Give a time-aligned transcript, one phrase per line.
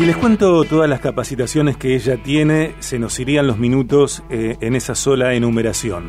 [0.00, 4.56] Si les cuento todas las capacitaciones que ella tiene, se nos irían los minutos eh,
[4.62, 6.08] en esa sola enumeración.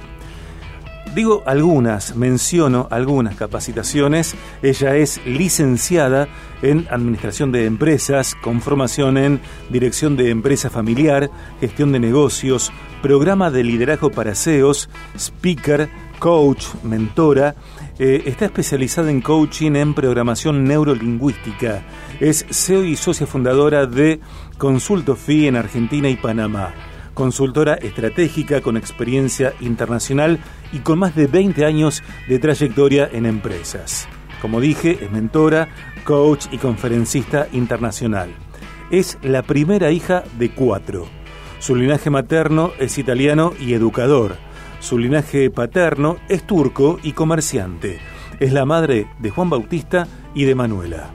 [1.13, 4.33] Digo algunas, menciono algunas capacitaciones.
[4.61, 6.29] Ella es licenciada
[6.61, 11.29] en Administración de Empresas, con formación en Dirección de Empresa Familiar,
[11.59, 12.71] Gestión de Negocios,
[13.01, 17.55] Programa de Liderazgo para CEOs, Speaker, Coach, Mentora.
[18.03, 21.83] Eh, está especializada en coaching en programación neurolingüística.
[22.19, 24.19] Es CEO y socia fundadora de
[24.57, 26.73] Consulto FI en Argentina y Panamá
[27.13, 30.39] consultora estratégica con experiencia internacional
[30.71, 34.07] y con más de 20 años de trayectoria en empresas.
[34.41, 35.67] Como dije, es mentora,
[36.03, 38.31] coach y conferencista internacional.
[38.89, 41.05] Es la primera hija de cuatro.
[41.59, 44.37] Su linaje materno es italiano y educador.
[44.81, 47.99] Su linaje paterno es turco y comerciante.
[48.39, 51.11] Es la madre de Juan Bautista y de Manuela.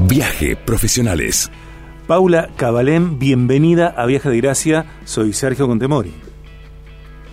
[0.00, 1.50] Viaje Profesionales.
[2.06, 4.84] Paula Cabalén, bienvenida a Viaje de Gracia.
[5.04, 6.12] Soy Sergio Contemori.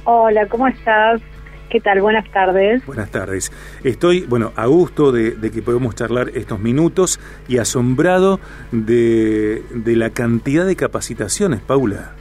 [0.06, 1.22] Hola, ¿cómo estás?
[1.70, 2.02] ¿Qué tal?
[2.02, 2.86] Buenas tardes.
[2.86, 3.52] Buenas tardes.
[3.84, 8.40] Estoy, bueno, a gusto de, que podemos charlar estos minutos y asombrado
[8.72, 12.14] de, la cantidad de capacitaciones, Paula.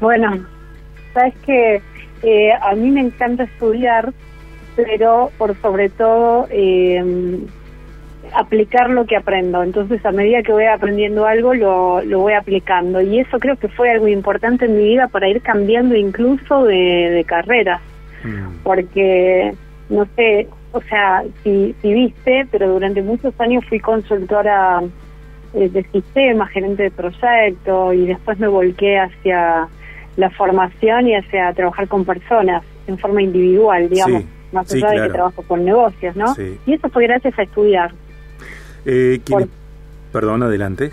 [0.00, 0.42] Bueno,
[1.12, 1.82] sabes que
[2.24, 4.12] eh, a mí me encanta estudiar,
[4.76, 7.38] pero por sobre todo eh,
[8.34, 9.62] aplicar lo que aprendo.
[9.62, 13.00] Entonces, a medida que voy aprendiendo algo, lo, lo voy aplicando.
[13.02, 17.24] Y eso creo que fue algo importante en mi vida para ir cambiando incluso de,
[17.26, 17.80] carrera.
[18.24, 18.62] Mm.
[18.62, 19.54] Porque,
[19.90, 24.82] no sé, o sea, si, si viste, pero durante muchos años fui consultora
[25.52, 29.68] eh, de sistemas, gerente de proyecto, y después me volqué hacia
[30.16, 34.24] la formación y hacia trabajar con personas en forma individual, digamos.
[34.52, 36.34] más allá de que trabajo con negocios, ¿no?
[36.66, 37.92] Y eso fue gracias a estudiar.
[38.86, 39.20] Eh,
[40.12, 40.92] Perdón, adelante.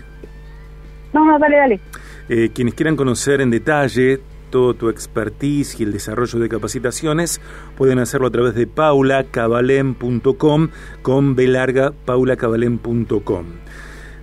[1.12, 1.80] No, no, dale, dale.
[2.28, 7.40] Eh, quienes quieran conocer en detalle todo tu expertise y el desarrollo de capacitaciones,
[7.76, 10.68] pueden hacerlo a través de paulacabalem.com
[11.00, 13.44] con B larga, paulacabalem.com.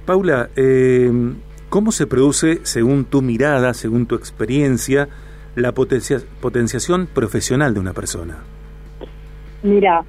[0.05, 1.11] Paula, eh,
[1.69, 5.07] ¿cómo se produce, según tu mirada, según tu experiencia,
[5.55, 8.37] la potenciación profesional de una persona?
[9.63, 10.03] Mira,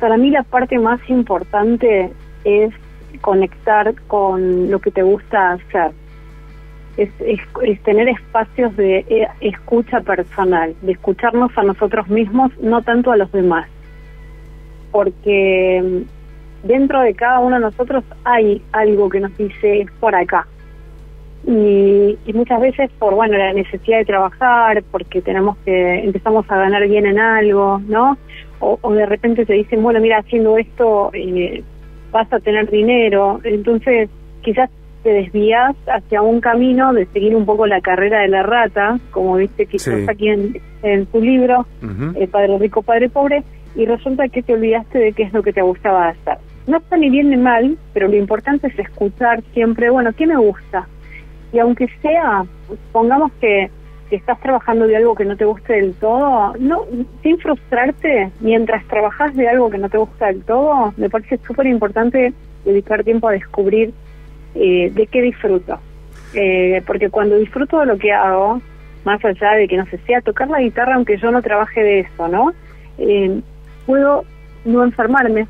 [0.00, 2.12] para mí la parte más importante
[2.44, 2.72] es
[3.20, 5.92] conectar con lo que te gusta hacer.
[6.96, 13.12] Es, es, tener espacios de eh, escucha personal, de escucharnos a nosotros mismos, no tanto
[13.12, 13.68] a los demás.
[14.92, 16.04] Porque
[16.62, 20.46] dentro de cada uno de nosotros hay algo que nos dice es por acá.
[21.46, 26.56] Y, y, muchas veces por bueno la necesidad de trabajar, porque tenemos que empezamos a
[26.56, 28.18] ganar bien en algo, ¿no?
[28.58, 31.62] O, o de repente te dicen, bueno, mira, haciendo esto eh,
[32.10, 34.08] vas a tener dinero, entonces
[34.42, 34.70] quizás
[35.06, 39.36] te desvías hacia un camino de seguir un poco la carrera de la rata, como
[39.36, 41.64] viste quizás aquí en, en tu libro,
[42.16, 43.44] eh, Padre Rico, Padre Pobre,
[43.76, 46.38] y resulta que te olvidaste de qué es lo que te gustaba hacer.
[46.66, 50.36] No está ni bien ni mal, pero lo importante es escuchar siempre, bueno, ¿qué me
[50.36, 50.88] gusta?
[51.56, 52.44] Y aunque sea,
[52.92, 53.70] pongamos que
[54.10, 56.52] estás trabajando de algo que no te guste del todo,
[57.22, 61.66] sin frustrarte mientras trabajas de algo que no te gusta del todo, me parece súper
[61.66, 62.34] importante
[62.66, 63.94] dedicar tiempo a descubrir
[64.54, 65.78] eh, de qué disfruto.
[66.34, 68.60] Eh, porque cuando disfruto de lo que hago,
[69.06, 72.00] más allá de que no sé, sea tocar la guitarra aunque yo no trabaje de
[72.00, 72.52] eso, ¿no?
[72.98, 73.40] Eh,
[73.86, 74.26] puedo
[74.66, 75.46] no enfermarme,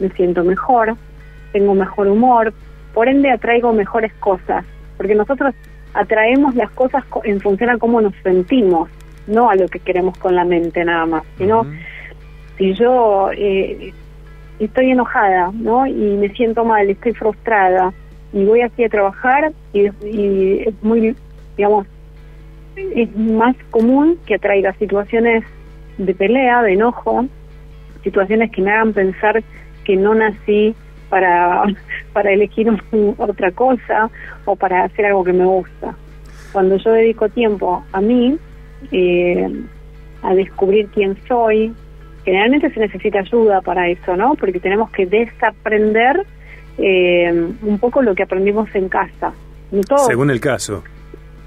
[0.00, 0.96] me siento mejor,
[1.52, 2.52] tengo mejor humor,
[2.92, 4.66] por ende atraigo mejores cosas,
[5.00, 5.54] porque nosotros
[5.94, 8.90] atraemos las cosas en función a cómo nos sentimos,
[9.26, 11.64] no a lo que queremos con la mente nada más, sino
[12.58, 13.94] si yo eh,
[14.58, 15.86] estoy enojada, ¿no?
[15.86, 17.94] Y me siento mal, estoy frustrada
[18.34, 21.16] y voy así a trabajar y, y es muy,
[21.56, 21.86] digamos,
[22.76, 25.44] es más común que atraiga situaciones
[25.96, 27.24] de pelea, de enojo,
[28.04, 29.42] situaciones que me hagan pensar
[29.82, 30.74] que no nací
[31.08, 31.64] para,
[32.12, 32.68] para elegir
[33.18, 34.10] otra cosa
[34.44, 35.94] o para hacer algo que me gusta.
[36.52, 38.36] Cuando yo dedico tiempo a mí,
[38.90, 39.48] eh,
[40.22, 41.72] a descubrir quién soy,
[42.24, 44.34] generalmente se necesita ayuda para eso, ¿no?
[44.34, 46.26] Porque tenemos que desaprender
[46.78, 49.32] eh, un poco lo que aprendimos en casa.
[50.06, 50.82] Según el caso.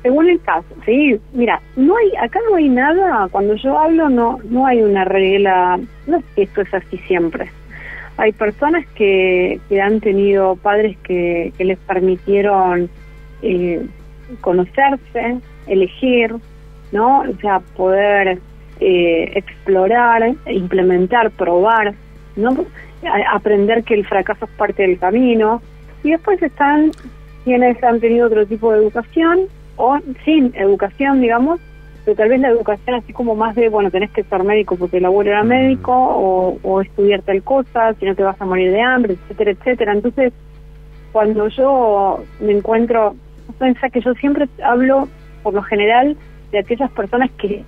[0.01, 1.19] Según el caso, sí.
[1.33, 3.27] Mira, no hay, acá no hay nada.
[3.29, 5.79] Cuando yo hablo, no, no hay una regla.
[6.07, 7.49] No es que esto es así siempre
[8.17, 12.89] hay personas que, que han tenido padres que, que les permitieron
[13.41, 13.85] eh,
[14.41, 16.35] conocerse, elegir,
[16.91, 17.21] ¿no?
[17.21, 18.39] O sea, poder
[18.79, 21.93] eh, explorar, implementar, probar,
[22.35, 22.65] ¿no?
[23.31, 25.61] aprender que el fracaso es parte del camino.
[26.03, 26.91] Y después están
[27.43, 31.59] quienes han tenido otro tipo de educación o sin educación, digamos,
[32.03, 34.97] pero tal vez la educación así como más de, bueno, tenés que ser médico porque
[34.97, 38.71] el abuelo era médico o, o estudiar tal cosa, si no te vas a morir
[38.71, 39.93] de hambre, etcétera, etcétera.
[39.93, 40.33] Entonces,
[41.13, 43.15] cuando yo me encuentro,
[43.59, 45.07] pensá que yo siempre hablo,
[45.43, 46.17] por lo general,
[46.51, 47.63] de aquellas personas que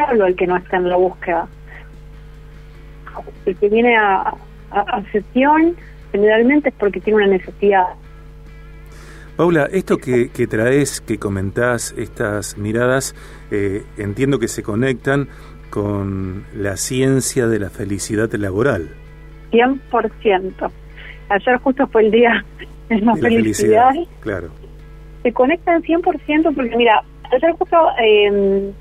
[0.00, 1.48] hablo el que no está en la búsqueda.
[3.44, 4.34] El que viene a,
[4.70, 5.76] a, sesión
[6.10, 7.86] generalmente es porque tiene una necesidad.
[9.42, 13.16] Paula, esto que, que traes, que comentás, estas miradas,
[13.50, 15.26] eh, entiendo que se conectan
[15.68, 18.90] con la ciencia de la felicidad laboral.
[19.50, 20.70] 100%.
[21.28, 22.44] Ayer justo fue el día
[22.88, 23.90] de la, felicidad.
[24.20, 24.50] Claro.
[25.24, 27.02] Se conectan 100% porque, mira,
[27.32, 28.72] ayer justo eh,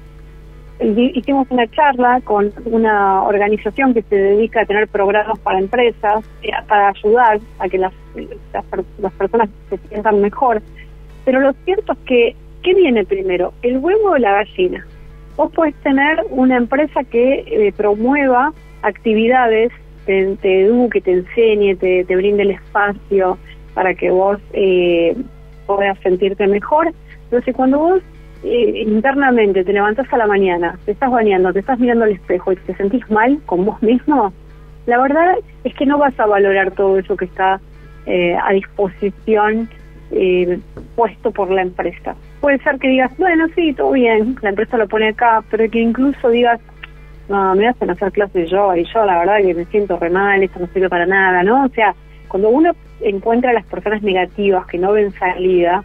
[0.82, 6.52] hicimos una charla con una organización que se dedica a tener programas para empresas, eh,
[6.68, 7.94] para ayudar a que las,
[8.54, 10.62] las, personas se sientan mejor.
[11.26, 13.54] Pero lo cierto es que, ¿qué viene primero?
[13.62, 14.86] ¿El huevo o la gallina?
[15.38, 19.72] Vos podés tener una empresa que eh, promueva actividades,
[20.06, 23.38] te, te, eduque, te enseñe, te, te brinde el espacio
[23.74, 25.16] para que vos eh,
[25.68, 26.92] puedas sentirte mejor.
[27.26, 28.02] Entonces, cuando vos
[28.44, 32.52] eh, internamente te levantas a la mañana, te estás bañando, te estás mirando al espejo
[32.52, 34.34] y te sentís mal con vos mismo,
[34.86, 37.60] la verdad es que no vas a valorar todo eso que está
[38.06, 39.70] eh, a disposición
[40.12, 40.60] eh,
[40.96, 42.16] puesto por la empresa.
[42.42, 45.80] Puede ser que digas, bueno, sí, todo bien, la empresa lo pone acá, pero que
[45.80, 46.60] incluso digas,
[47.30, 50.42] no, me hacen hacer clases yo y yo la verdad que me siento re mal,
[50.42, 51.66] esto no sirve para nada, ¿no?
[51.66, 51.94] O sea,
[52.28, 52.72] cuando uno
[53.02, 55.84] encuentra a las personas negativas que no ven salida,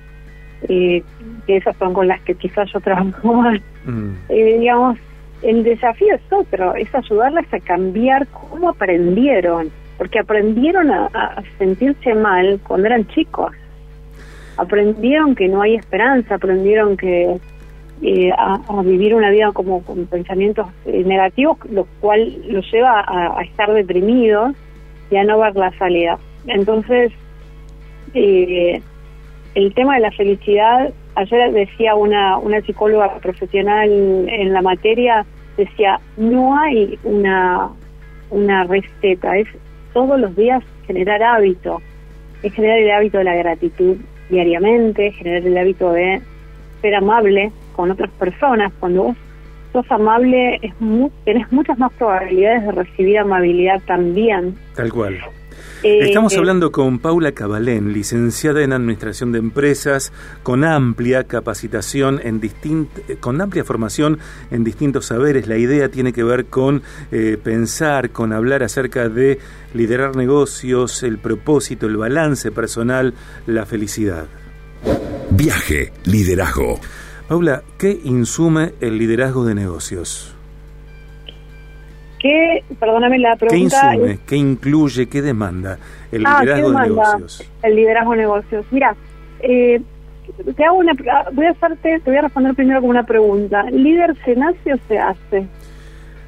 [0.69, 1.03] eh,
[1.47, 4.11] que esas son con las que quizás yo trabajo más, mm.
[4.29, 4.99] eh, digamos,
[5.43, 12.61] el desafío es otro, es ayudarlas a cambiar cómo aprendieron, porque aprendieron a, sentirse mal
[12.67, 13.53] cuando eran chicos,
[14.57, 17.39] aprendieron que no hay esperanza, aprendieron que
[18.03, 23.39] eh, a, vivir una vida como con pensamientos eh, negativos, lo cual los lleva a,
[23.39, 24.55] a, estar deprimidos
[25.11, 26.19] y a no ver la salida.
[26.47, 27.13] Entonces,
[28.15, 28.83] eh,
[29.57, 33.89] el tema de la felicidad, ayer decía una, una psicóloga profesional
[34.29, 35.25] en la materia,
[35.57, 37.71] decía, no hay una,
[38.29, 39.49] una receta, es
[39.95, 41.81] todos los días generar hábito,
[42.43, 43.97] es generar el hábito de la gratitud
[44.29, 46.21] diariamente, generar el hábito de
[46.83, 48.71] ser amable con otras personas.
[48.79, 49.17] Cuando vos
[49.73, 50.75] sos amable, es
[51.25, 54.55] tenés muchas más probabilidades de recibir amabilidad también.
[54.75, 55.19] Tal cual.
[55.83, 62.21] Eh, Estamos eh, hablando con Paula Cabalén, licenciada en Administración de Empresas, con amplia capacitación
[62.23, 62.41] en
[63.21, 64.19] con amplia formación
[64.51, 65.47] en distintos saberes.
[65.49, 66.83] La idea tiene que ver con
[67.13, 69.39] eh, pensar, con hablar acerca de
[69.75, 73.15] liderar negocios, el propósito, el balance personal,
[73.47, 74.27] la felicidad.
[75.31, 76.81] Viaje, liderazgo.
[77.29, 80.36] Paula, ¿qué insume el liderazgo de negocios?
[82.27, 83.91] ¿Qué, perdóname la pregunta?
[83.93, 85.79] ¿Qué insume, qué incluye, qué demanda
[86.11, 87.53] el ah, liderazgo de negocios?
[87.63, 88.67] El liderazgo de negocios.
[88.73, 88.97] Mira,
[89.39, 89.81] eh,
[90.57, 90.93] te hago una,
[91.33, 93.63] voy a hacerte, te voy a responder primero con una pregunta.
[93.71, 95.47] ¿Líder se nace o se hace?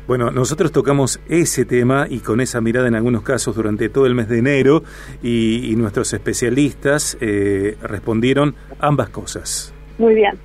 [0.06, 4.14] Bueno, nosotros tocamos ese tema y con esa mirada en algunos casos durante todo el
[4.14, 4.84] mes de enero
[5.20, 9.74] y, nuestros especialistas eh, respondieron ambas cosas.
[9.98, 10.38] Muy bien.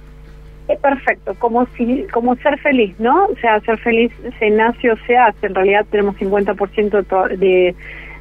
[0.67, 3.25] Es perfecto, como si, como ser feliz, ¿no?
[3.25, 5.47] O sea, ser feliz se nace o se hace.
[5.47, 7.75] En realidad tenemos 50% de,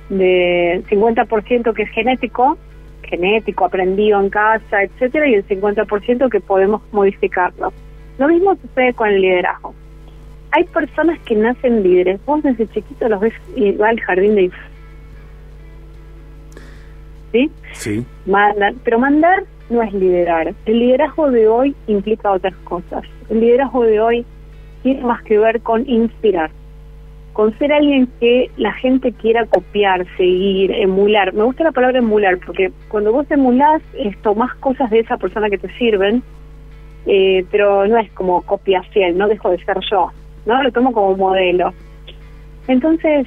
[0.09, 2.59] de 50% que es genético,
[3.05, 7.73] genético, aprendido en casa, etcétera, y el 50% que podemos modificarlo.
[8.19, 9.75] Lo mismo sucede con el liderazgo.
[10.51, 12.21] Hay personas que nacen líderes.
[12.27, 14.51] Vos desde chiquito los ves y va al jardín de
[17.33, 17.51] ¿Sí?
[17.73, 18.07] Sí.
[18.85, 20.55] pero mandar no es liderar.
[20.67, 23.05] El liderazgo de hoy implica otras cosas.
[23.31, 24.27] El liderazgo de hoy
[24.83, 26.51] tiene más que ver con inspirar,
[27.33, 31.33] con ser alguien que la gente quiera copiar, seguir, emular.
[31.33, 35.49] Me gusta la palabra emular porque cuando vos emulás, es, tomás cosas de esa persona
[35.49, 36.23] que te sirven,
[37.07, 40.11] eh, pero no es como copia fiel, no dejo de ser yo,
[40.47, 40.63] ¿no?
[40.63, 41.73] Lo tomo como modelo.
[42.69, 43.27] Entonces,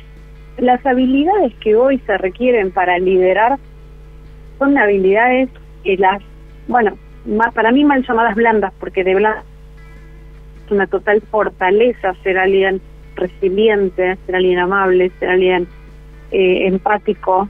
[0.57, 3.57] las habilidades que hoy se requieren para liderar
[4.57, 5.49] son habilidades
[5.97, 6.21] las
[6.67, 6.97] bueno,
[7.53, 9.45] para mí mal llamadas blandas, porque de blandas
[10.65, 12.81] es una total fortaleza ser alguien
[13.15, 15.67] resiliente, ser alguien amable, ser alguien
[16.31, 17.47] eh, empático,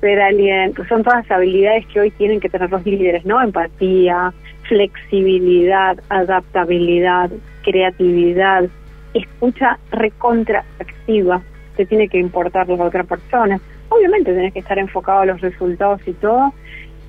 [0.00, 3.40] ser alguien, que son todas habilidades que hoy tienen que tener los líderes, ¿no?
[3.40, 4.32] Empatía,
[4.68, 7.30] flexibilidad, adaptabilidad,
[7.62, 8.68] creatividad,
[9.14, 11.42] escucha recontraactiva,
[11.76, 13.60] te tiene que importar la otra persona.
[13.88, 16.52] obviamente tenés que estar enfocado a los resultados y todo,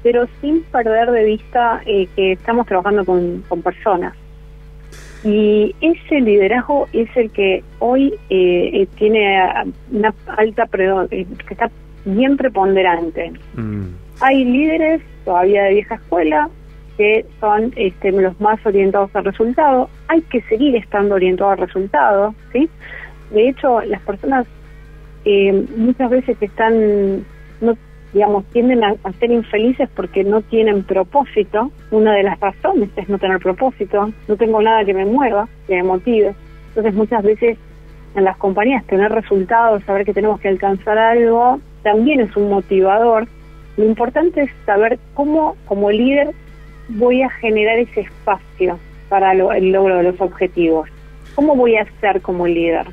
[0.03, 4.13] pero sin perder de vista eh, que estamos trabajando con, personas.
[5.23, 9.39] Y ese liderazgo es el que hoy eh, tiene
[9.91, 11.71] una alta, que está
[12.03, 13.31] bien preponderante.
[13.55, 13.85] Mm.
[14.19, 16.49] Hay líderes todavía de vieja escuela
[16.97, 19.89] que son este, los más orientados al resultado.
[20.07, 22.69] Hay que seguir estando orientado al resultado, ¿sí?
[23.31, 24.45] De hecho, las personas
[25.25, 27.25] eh, muchas veces están,
[28.13, 31.71] digamos, tienden a, ser infelices porque no tienen propósito.
[31.91, 34.11] Una de las razones es no tener propósito.
[34.27, 36.35] No tengo nada que me mueva, que me motive.
[36.69, 37.57] Entonces, muchas veces
[38.15, 43.27] en las compañías tener resultados, saber que tenemos que alcanzar algo, también es un motivador.
[43.77, 46.31] Lo importante es saber cómo, como líder,
[46.89, 48.77] voy a generar ese espacio
[49.09, 50.87] para el logro de los objetivos.
[51.33, 52.87] ¿Cómo voy a ser como líder?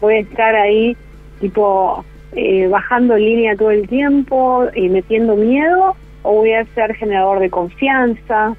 [0.00, 0.96] Voy a estar ahí
[1.40, 2.04] tipo
[2.34, 7.50] eh, bajando línea todo el tiempo y metiendo miedo o voy a ser generador de
[7.50, 8.56] confianza.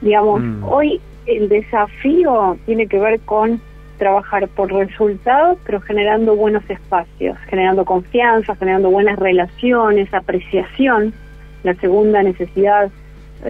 [0.00, 0.64] digamos, mm.
[0.64, 3.60] hoy el desafío tiene que ver con
[3.98, 11.14] trabajar por resultados, pero generando buenos espacios, generando confianza, generando buenas relaciones, apreciación.
[11.62, 12.90] La segunda necesidad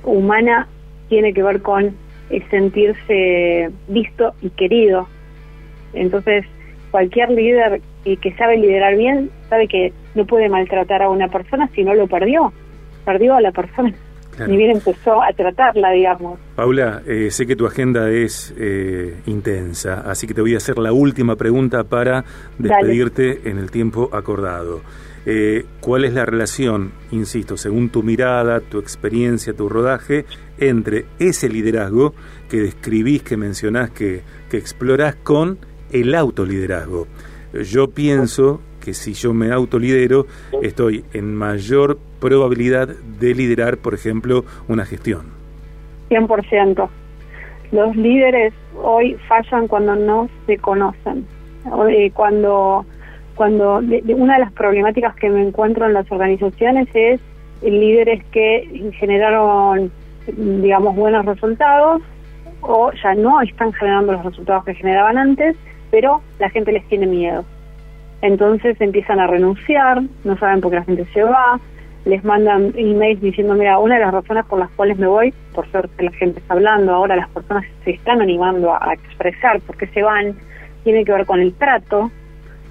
[0.05, 0.69] humana
[1.09, 1.97] tiene que ver con
[2.31, 5.09] eh, sentirse visto y querido.
[5.95, 6.45] Entonces,
[6.91, 11.85] cualquier líder que sabe liderar bien sabe que no puede maltratar a una persona si
[11.85, 12.53] no lo perdió.
[13.05, 13.95] Perdió a la persona.
[14.47, 16.39] Ni bien empezó a tratarla, digamos.
[16.57, 20.79] Paula, eh, sé que tu agenda es eh, intensa, así que te voy a hacer
[20.79, 22.25] la última pregunta para
[22.59, 24.81] despedirte en el tiempo acordado.
[25.27, 30.25] Eh, ¿Cuál es la relación, insisto, según tu mirada, tu experiencia, tu rodaje,
[30.59, 32.15] entre ese liderazgo
[32.49, 35.59] que describís, que mencionás, que, que explorás con
[35.93, 37.07] el autoliderazgo?
[37.53, 40.27] Yo pienso que si yo me autolidero,
[40.63, 45.27] estoy en mayor probabilidad de liderar, por ejemplo, una gestión.
[46.11, 46.89] 100%.
[47.71, 51.27] Los líderes hoy fallan cuando no se conocen.
[52.15, 52.85] Cuando,
[53.35, 57.21] cuando una de las problemáticas que me encuentro en las organizaciones es
[57.63, 59.93] líderes que generaron,
[60.27, 62.03] digamos, buenos resultados
[62.63, 65.57] o ya no están generando los resultados que generaban antes
[65.93, 67.45] pero la gente les tiene miedo.
[68.23, 71.61] Entonces empiezan a renunciar, no saben por qué la gente se va,
[72.07, 75.71] les mandan emails diciendo, mira, una de las razones por las cuales me voy, por
[75.71, 79.87] suerte la gente está hablando, ahora las personas se están animando a, expresar por qué
[79.89, 80.35] se van,
[80.83, 82.11] tiene que ver con el trato,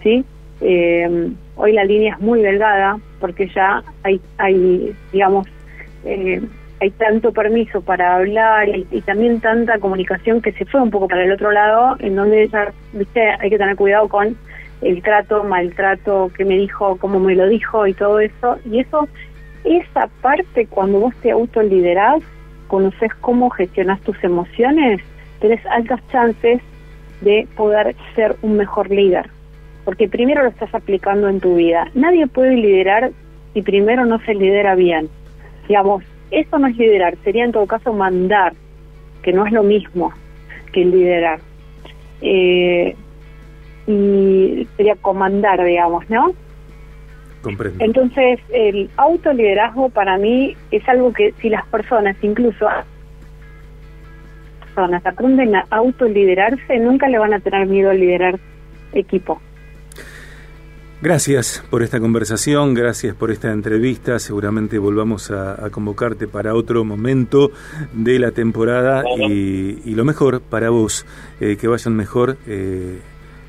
[0.02, 0.26] ¿sí?
[0.60, 5.48] Eh, hoy la línea es muy delgada porque ya hay, hay digamos,
[6.06, 6.42] eh,
[6.82, 11.24] hay tanto permiso para hablar y, también tanta comunicación que se fue un poco para
[11.24, 14.36] el otro lado, en donde ya, viste, hay que tener cuidado con
[14.82, 18.58] el trato, maltrato, que me dijo, cómo me lo dijo y todo eso.
[18.66, 19.08] Y eso,
[19.64, 22.24] esa parte, cuando vos te autoliderás,
[22.68, 25.02] conoces cómo gestionas tus emociones,
[25.40, 26.62] tenés altas chances
[27.22, 29.30] de poder ser un mejor líder.
[29.86, 31.88] Porque primero lo estás aplicando en tu vida.
[31.94, 33.12] Nadie puede liderar
[33.54, 35.10] si primero no se lidera bien.
[35.68, 38.54] Digamos, eso no es liderar, sería en todo caso mandar,
[39.22, 40.14] que no es lo mismo
[40.72, 41.40] que liderar.
[42.22, 42.96] Eh,
[43.88, 46.34] y sería comandar, digamos, ¿no?
[47.42, 47.84] Comprendo.
[47.84, 52.68] Entonces, el autoliderazgo para mí es algo que si las personas, incluso
[54.60, 58.40] personas, aprenden a autoliderarse, nunca le van a tener miedo a liderar
[58.94, 59.42] equipo.
[61.02, 64.20] Gracias por esta conversación, gracias por esta entrevista.
[64.20, 67.50] Seguramente volvamos a, convocarte para otro momento
[67.92, 71.08] de la temporada y, lo mejor para vos,
[71.40, 73.00] eh, que vayan mejor eh,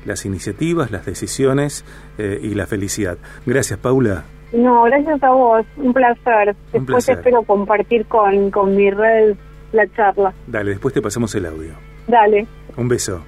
[0.03, 1.85] las iniciativas, las decisiones
[2.17, 3.19] eh, y la felicidad.
[3.45, 4.23] Gracias, Paula.
[4.51, 6.55] No, gracias a vos, un placer.
[6.71, 9.35] Después espero compartir con, con mi red
[9.73, 10.33] la charla.
[10.47, 11.73] Dale, después te pasamos el audio.
[12.07, 12.47] Dale.
[12.77, 13.23] Un beso.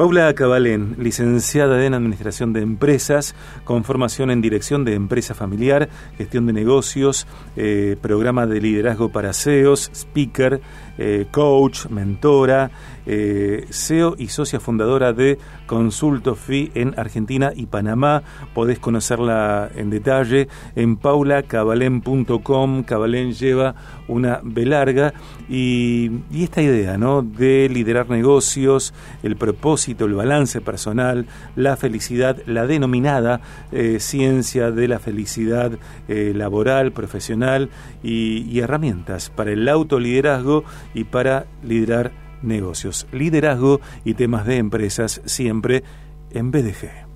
[0.00, 6.46] Paula Cabalén, licenciada en Administración de Empresas, con formación en Dirección de Empresa Familiar, Gestión
[6.46, 10.62] de Negocios, eh, Programa de Liderazgo para CEOs, Speaker,
[10.98, 12.70] eh, Coach, Mentora,
[13.06, 18.22] eh, CEO y socia fundadora de Consulto FI en Argentina y Panamá.
[18.54, 22.82] Podés conocerla en detalle en paulacabalen.com.
[22.82, 23.74] Cabalén lleva
[24.08, 25.14] una B larga
[25.48, 27.22] y, esta idea ¿no?
[27.22, 28.92] de liderar negocios,
[29.22, 33.40] el propósito, el balance personal, la felicidad, la denominada
[33.72, 35.72] eh, ciencia de la felicidad
[36.08, 37.70] laboral, profesional
[38.02, 43.06] y, y herramientas para el autoliderazgo y para liderar negocios.
[43.12, 45.82] Liderazgo y temas de empresas siempre
[46.30, 47.09] en BDG.